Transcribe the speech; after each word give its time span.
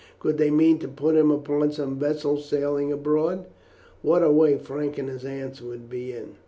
Could 0.17 0.39
they 0.39 0.49
mean 0.49 0.79
to 0.79 0.87
put 0.87 1.15
him 1.15 1.29
upon 1.29 1.71
some 1.71 1.99
vessel 1.99 2.35
sailing 2.35 2.91
abroad? 2.91 3.45
What 4.01 4.23
a 4.23 4.31
way 4.31 4.57
Frank 4.57 4.97
and 4.97 5.07
his 5.09 5.23
aunt 5.25 5.61
would 5.61 5.91
be 5.91 6.11
in! 6.11 6.37